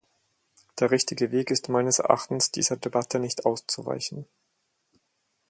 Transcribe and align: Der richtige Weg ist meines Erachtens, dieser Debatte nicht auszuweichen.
Der 0.79 0.89
richtige 0.89 1.31
Weg 1.31 1.51
ist 1.51 1.69
meines 1.69 1.99
Erachtens, 1.99 2.49
dieser 2.49 2.75
Debatte 2.75 3.19
nicht 3.19 3.45
auszuweichen. 3.45 4.25